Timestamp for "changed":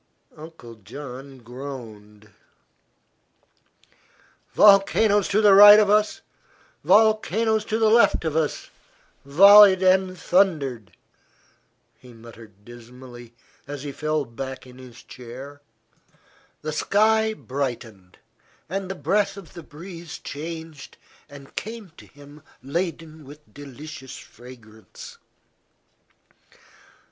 20.17-20.97